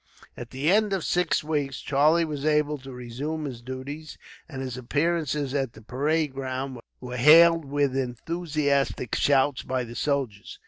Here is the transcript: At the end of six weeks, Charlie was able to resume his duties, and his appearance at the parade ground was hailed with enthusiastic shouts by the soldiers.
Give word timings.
At 0.35 0.49
the 0.49 0.71
end 0.71 0.93
of 0.93 1.03
six 1.05 1.43
weeks, 1.43 1.79
Charlie 1.79 2.25
was 2.25 2.43
able 2.43 2.79
to 2.79 2.91
resume 2.91 3.45
his 3.45 3.61
duties, 3.61 4.17
and 4.49 4.59
his 4.63 4.75
appearance 4.75 5.35
at 5.35 5.73
the 5.73 5.81
parade 5.83 6.33
ground 6.33 6.79
was 6.99 7.19
hailed 7.19 7.65
with 7.65 7.95
enthusiastic 7.95 9.13
shouts 9.13 9.61
by 9.61 9.83
the 9.83 9.93
soldiers. 9.95 10.59